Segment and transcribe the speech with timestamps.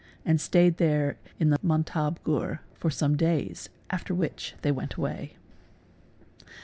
[0.25, 5.35] and stayed there in the mantab ghur for some days, after which they went away.